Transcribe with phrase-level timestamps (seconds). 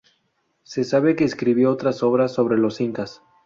[0.63, 3.21] Se sabe que escribió otras obras sobre los incas.